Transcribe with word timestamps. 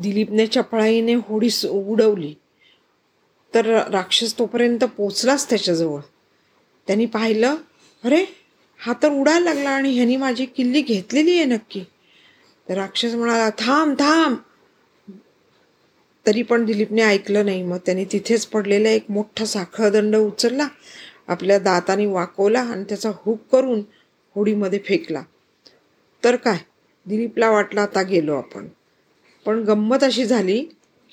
दिलीपने 0.00 0.46
चपळाईने 0.46 1.14
होडी 1.14 1.48
उडवली. 1.68 2.34
तर 3.54 3.66
राक्षस 3.66 4.38
तोपर्यंत 4.38 4.84
पोचलाच 4.84 5.50
त्याच्याजवळ. 5.50 6.00
त्यांनी 6.86 7.06
पाहिलं 7.06 7.56
अरे 8.04 8.24
हा 8.78 8.92
तर 9.02 9.08
उडायला 9.08 9.54
लागला 9.54 9.70
आणि 9.70 9.92
ह्यानी 9.92 10.16
माझी 10.16 10.44
किल्ली 10.46 10.82
घेतलेली 10.82 11.36
आहे 11.36 11.44
नक्की. 11.44 11.84
तर 12.68 12.74
राक्षस 12.74 13.14
म्हणाला 13.14 13.50
थांब 13.50 13.94
थांब. 13.94 14.36
तरी 16.26 16.42
पण 16.42 16.64
दिलीपने 16.64 17.02
ऐकलं 17.02 17.44
नाही. 17.44 17.62
मग 17.62 17.76
त्यांनी 17.76 18.04
तिथेच 18.04 18.46
पडलेला 18.46 18.88
एक 18.88 19.04
मोठा 19.08 19.44
साखळदंड 19.44 20.16
उचलला 20.16 20.68
आपल्या 21.28 21.58
दाताने 21.58 22.06
वाकवला 22.06 22.60
आणि 22.60 22.84
त्याचा 22.84 23.10
हुक 23.16 23.40
करून 23.52 23.80
होडीमध्ये 24.34 24.78
फेकला. 24.78 25.22
तर 26.24 26.36
काय? 26.36 26.58
दिलीपला 27.06 27.50
वाटला 27.50 27.82
आता 27.82 28.02
गेलो 28.02 28.34
आपण. 28.34 28.68
पण 29.46 29.62
गंमत 29.62 30.04
अशी 30.04 30.24
झाली 30.24 30.64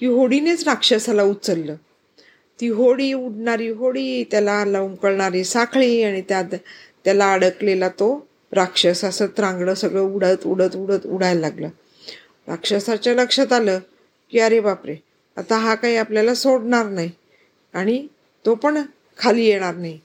की 0.00 0.06
होडीनेच 0.06 0.68
राक्षसाला 0.68 1.22
उचललं. 1.22 1.74
ती 2.60 2.68
होडी 2.68 3.12
उडणारी 3.12 3.68
होडी 3.68 4.24
त्याला 4.24 4.64
लवकळणारी 4.64 5.44
साखळी 5.44 6.02
आणि 6.02 6.22
त्यात 6.28 6.54
त्याला 7.04 7.32
अडकलेला 7.32 7.88
तो 7.88 8.26
राक्षस 8.52 9.04
असं 9.04 9.26
त्रांगडं 9.26 9.74
सगळं 9.74 10.00
उडत 10.00 10.46
उडत 10.46 10.76
उडत 10.76 11.06
उडायला 11.06 11.40
लागलं. 11.40 11.68
राक्षसाच्या 12.48 13.14
लक्षात 13.14 13.52
आलं 13.52 13.78
की 14.30 14.38
अरे 14.38 14.60
बापरे 14.60 14.96
आता 15.36 15.56
हा 15.56 15.74
काही 15.74 15.96
आपल्याला 15.96 16.34
सोडणार 16.34 16.86
नाही 16.86 17.10
आणि 17.74 18.06
तो 18.46 18.54
पण 18.54 18.82
खाली 19.18 19.44
येणार 19.44 19.74
नाही. 19.74 19.98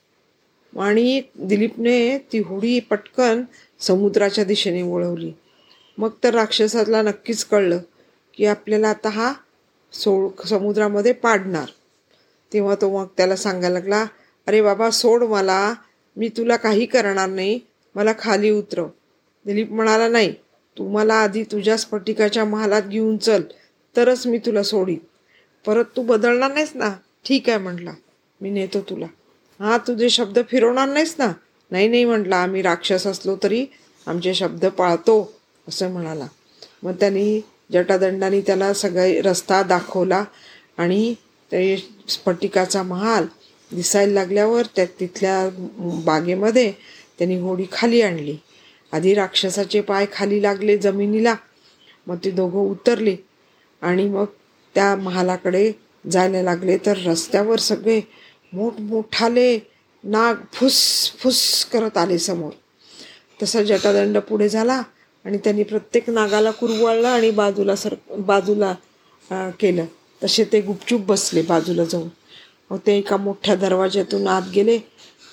आणि 0.79 1.21
दिलीपने 1.35 2.17
ती 2.17 2.39
होडी 2.39 2.79
पटकन 2.79 3.43
समुद्राच्या 3.79 4.43
दिशेने 4.43 4.81
वळवली. 4.81 5.31
मग 5.97 6.09
तर 6.23 6.33
राक्षसाला 6.33 7.01
नक्कीच 7.01 7.45
कळलं 7.45 7.79
की 8.41 8.45
आपल्याला 8.45 8.89
आता 8.89 9.09
हा 9.09 9.33
सोड 9.93 10.47
समुद्रामध्ये 10.47 11.13
पाडणार. 11.13 11.65
तेव्हा 12.53 12.75
तो 12.75 12.97
मग 12.97 13.05
त्याला 13.17 13.35
सांगायला 13.35 13.79
लागला 13.79 14.05
अरे 14.47 14.61
बाबा 14.61 14.89
सोड 14.89 15.23
मला. 15.23 15.73
मी 16.17 16.29
तुला 16.29 16.55
काही 16.55 16.85
करणार 16.85 17.29
नाही. 17.29 17.59
मला 17.95 18.11
खाली 18.19 18.49
उतरव. 18.49 18.87
दिलीप 19.45 19.71
म्हणाला 19.71 20.07
नाही. 20.07 20.33
तू 20.77 20.89
मला 20.89 21.13
आधी 21.13 21.43
तुझ्या 21.43 21.77
स्फटिकाच्या 21.77 22.45
महालात 22.45 22.81
घेऊन 22.81 23.17
चल. 23.17 23.41
तरच 23.95 24.27
मी 24.27 24.37
तुला 24.37 24.63
सोडीन. 24.63 24.97
परत 25.65 25.85
तू 25.95 26.01
बदलणार 26.01 26.53
नाहीस 26.53 26.71
ना. 26.75 26.89
ठीक 27.25 27.49
आहे 27.49 27.57
म्हटला. 27.57 27.91
मी 28.41 28.49
नेतो 28.49 28.81
तुला. 28.81 29.05
हां 29.59 29.77
तुझे 29.77 30.09
शब्द 30.09 30.39
फिरवणार 30.49 30.87
नाहीस 30.87 31.15
ना. 31.19 31.31
नाही 31.71 31.87
नाही 31.87 32.05
म्हटला. 32.05 32.37
आम्ही 32.37 32.61
राक्षस 32.61 33.07
असलो 33.07 33.37
तरी 33.43 33.65
आमचे 34.07 34.33
शब्द 34.33 34.65
पाळतो 34.65 35.33
असं 35.67 35.91
म्हणाला. 35.91 36.27
मग 36.83 36.91
त्यांनी 36.91 37.41
जटादंडाने 37.73 38.41
त्याला 38.41 38.73
सगळे 38.73 39.21
रस्ता 39.21 39.61
दाखवला 39.63 40.23
आणि 40.77 41.13
ते 41.51 41.77
स्फटिकाचा 42.09 42.83
महाल 42.83 43.25
दिसायला 43.71 44.13
लागल्यावर 44.13 44.65
त्या 44.75 44.85
तिथल्या 44.99 45.49
बागेमध्ये 46.05 46.71
त्यांनी 47.17 47.39
होडी 47.39 47.65
खाली 47.71 48.01
आणली. 48.01 48.37
आधी 48.91 49.13
राक्षसाचे 49.13 49.81
पाय 49.81 50.05
खाली 50.13 50.41
लागले 50.41 50.77
जमिनीला 50.77 51.35
मग 52.07 52.15
ते 52.23 52.31
दोघं 52.31 52.59
उतरले 52.59 53.15
आणि 53.81 54.07
मग 54.09 54.25
त्या 54.75 54.95
महालाकडे 54.95 55.71
जायला 56.11 56.41
लागले. 56.41 56.77
तर 56.77 56.97
रस्त्यावर 57.05 57.59
सगळे 57.59 58.01
मोठमोठाले 58.53 59.57
नाग 60.03 60.35
फुस 60.53 61.11
फुस 61.19 61.65
करत 61.65 61.97
आले 61.97 62.17
समोर. 62.17 62.51
तसा 63.41 63.61
जटादंड 63.63 64.17
पुढे 64.17 64.49
झाला. 64.49 64.81
आणि 65.25 65.37
त्यांनी 65.37 65.63
प्रत्येक 65.63 66.09
नागाला 66.09 66.51
कुरवाळलं 66.51 67.07
आणि 67.07 67.31
बाजूला 67.31 67.75
सर 67.75 67.95
बाजूला 68.17 68.75
केलं. 69.59 69.85
तसे 70.23 70.43
ते 70.43 70.61
गुपचूप 70.61 71.01
बसले 71.01 71.41
बाजूला 71.41 71.85
जाऊन. 71.85 72.07
मग 72.69 72.77
ते 72.87 72.97
एका 72.97 73.17
मोठ्या 73.17 73.55
दरवाज्यातून 73.55 74.27
आत 74.27 74.41
गेले. 74.55 74.77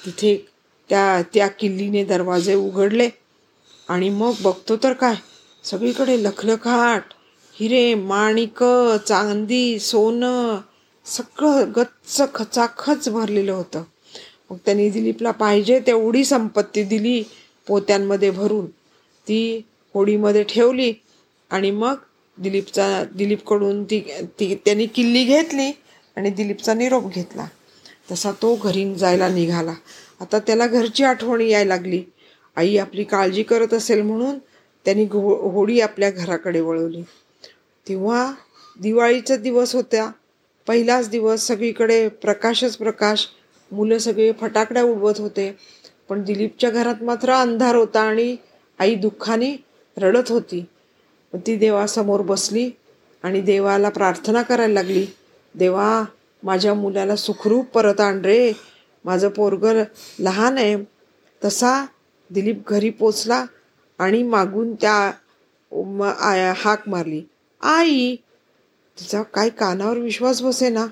तिथे 0.05 0.47
त्या 0.89 1.23
त्या 1.35 1.49
किल्लीने 1.49 2.05
दरवाजे 2.05 2.55
उघडले. 2.55 3.09
आणि 3.89 4.09
मग 4.09 4.33
बघतो 4.43 4.77
तर 4.77 4.93
काय? 4.93 5.15
सगळीकडे 5.65 6.23
लखलखाट 6.23 7.05
हिरे 7.61 7.95
माणिक 7.95 8.65
चांदी 9.09 9.79
सोनं 9.79 10.59
सगळं 11.05 11.73
गच्च 11.77 12.23
खचाखच 12.35 13.09
भरलेलं 13.09 13.53
होतं. 13.53 13.83
मग 14.51 14.57
त्यांनी 14.65 14.91
दिलीपला 14.91 15.31
पाहिजे 15.31 15.81
तेवढी 15.81 16.25
संपत्ती 16.25 16.83
दिली 16.83 17.23
पोत्यांमध्ये 17.67 18.31
भरून. 18.31 18.67
ती 19.29 19.65
होडीमध्ये 19.95 20.43
ठेवली 20.43 20.93
आणि 21.51 21.71
मग 21.71 21.95
दिलीपचा 22.39 23.05
दिलीपकडून 23.15 23.85
ती 23.85 24.01
ती 24.23 24.55
त्यांनी 24.65 24.87
किल्ली 24.87 25.25
घेतली 25.25 25.71
आणि 26.17 26.31
दिलीपचा 26.31 26.75
निरोप 26.75 27.13
घेतला. 27.13 27.47
तसा 28.11 28.33
तो 28.33 28.55
घरी 28.55 28.95
जायला 28.95 29.29
निघाला. 29.29 29.75
आता 30.21 30.39
त्याला 30.39 30.67
घरची 30.67 31.05
आठवण 31.05 31.41
यायला 31.41 31.75
लागली. 31.75 32.03
आई 32.57 32.77
आपली 32.77 33.05
काळजी 33.05 33.43
करत 33.43 33.75
असेल 33.75 34.03
म्हणून 34.03 34.39
त्यांनी 34.85 35.05
घो 35.05 35.51
होडी 35.51 35.81
आपल्या 35.81 36.11
घराकडे 36.11 36.61
वळवली. 36.61 37.03
तेव्हा 37.89 38.33
दिवाळीचा 38.81 39.37
दिवस 39.37 39.75
होत्या. 39.75 40.11
पहिलाच 40.67 41.11
दिवस 41.11 41.47
सगळीकडे 41.47 42.09
प्रकाशच 42.09 42.77
प्रकाश. 42.77 43.27
मुलं 43.73 43.99
सगळे 43.99 44.33
फटाकड्या 44.41 44.83
उडवत 44.83 45.15
होते. 45.19 45.57
पण 46.09 46.23
दिलीपच्या 46.23 46.71
घरात 46.71 47.03
मात्र 47.03 47.33
अंधार 47.33 47.75
होता 47.75 48.01
आणि 48.01 48.37
आई 48.79 48.95
दुःखाने 48.95 49.68
रडत 49.99 50.31
होती. 50.31 50.65
ती 51.35 51.57
देवासमोर 51.57 52.21
बसली 52.21 52.71
आणि 53.23 53.41
देवाला 53.41 53.89
प्रार्थना 53.89 54.43
करायला 54.43 54.75
लागली. 54.75 55.07
देवा 55.55 56.05
माझ्या 56.43 56.75
मुलाला 56.75 57.17
सुखरूप 57.17 57.67
परत 57.67 58.01
आण 58.01 58.21
रे. 58.25 58.53
माझं 59.05 59.29
पोरगं 59.29 59.83
लहान 60.21 60.59
आहे. 60.59 60.77
तसा 61.45 61.87
दिलीप 62.31 62.69
घरी 62.69 62.91
पोचला 62.91 63.45
आणि 63.99 64.23
मागून 64.23 64.75
त्या 64.75 66.53
हाक 66.57 66.89
मारली. 66.89 67.23
आई 67.61 68.17
तिचा 69.01 69.23
काय 69.23 69.49
कानावर 69.49 69.99
विश्वास 69.99 70.43
बसे 70.43 70.69
ना 70.69 70.87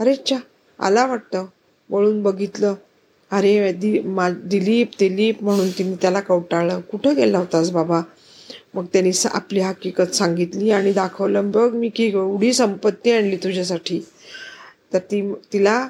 अरे 0.00 0.14
चा 0.14 0.36
आला 0.78 1.06
वाटतं. 1.06 1.46
वळून 1.90 2.22
बघितलं. 2.22 2.74
अरे 3.30 3.72
दि 3.72 3.98
मा 4.00 4.28
दिलीप 4.30 4.90
दिलीप 5.00 5.42
म्हणून 5.42 5.70
तिने 5.70 5.94
त्याला 6.02 6.20
कवटाळलं. 6.20 6.80
कुठं 6.80 7.14
गेला 7.16 7.38
होतास 7.38 7.70
बाबा? 7.70 8.00
मग 8.74 8.84
त्यांनी 8.84 9.10
आपली 9.24 9.60
हकीकत 9.60 10.14
सांगितली 10.14 10.70
आणि 10.70 10.92
दाखवलं 10.92 11.50
बघ 11.50 11.74
मी 11.74 11.88
की 11.88 12.04
एवढी 12.04 12.52
संपत्ती 12.52 13.12
आणली 13.12 13.36
तुझ्यासाठी. 13.36 14.00
तर 14.92 14.98
ती 14.98 15.32
तिला 15.52 15.88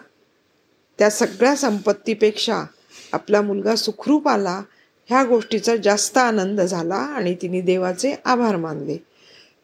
त्या 0.98 1.10
सगळ्या 1.10 1.56
संपत्तीपेक्षा 1.56 2.62
आपला 3.12 3.42
मुलगा 3.42 3.76
सुखरूप 3.76 4.28
आला 4.28 4.62
ह्या 5.06 5.24
गोष्टीचा 5.24 5.76
जास्त 5.76 6.18
आनंद 6.18 6.60
झाला 6.60 6.94
आणि 6.94 7.34
तिने 7.34 7.60
देवाचे 7.60 8.14
आभार 8.24 8.56
मानले. 8.56 8.96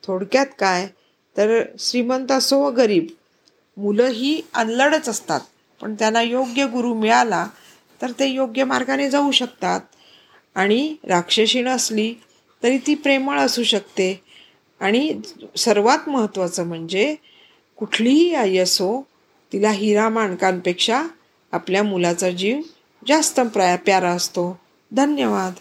थोडक्यात 0.02 0.46
काय? 0.58 0.88
तर 1.36 1.62
श्रीमंत 1.78 2.32
असो 2.32 2.60
व 2.60 2.70
गरीब 2.70 3.06
मुलं 3.76 4.06
ही 4.06 4.40
अनलडच 4.54 5.08
असतात 5.08 5.40
पण 5.82 5.94
त्यांना 5.94 6.22
योग्य 6.22 6.66
गुरु 6.66 6.94
मिळाला 6.94 7.46
तर 8.02 8.10
ते 8.10 8.26
योग्य 8.26 8.64
मार्गाने 8.64 9.10
जाऊ 9.10 9.30
शकतात. 9.30 9.80
आणि 10.54 10.96
राक्षसी 11.04 11.62
नसली 11.62 12.14
तरी 12.62 12.78
ती 12.78 12.94
प्रेमळ 12.94 13.38
असू 13.38 13.62
शकते. 13.62 14.22
आणि 14.80 15.20
सर्वात 15.56 16.08
महत्त्वाचं 16.08 16.66
म्हणजे 16.66 17.16
कुठलीही 17.76 18.34
आई 18.34 18.56
असो 18.56 19.06
तिला 19.52 19.70
हिरा 19.70 20.08
माणकांपेक्षा 20.08 21.06
आपल्या 21.52 21.82
मुलाचा 21.82 22.30
जीव 22.30 22.60
जास्त 23.08 23.40
प्रा 23.40 23.76
प्यारा 23.76 24.10
असतो. 24.10 24.58
धन्यवाद. 24.92 25.52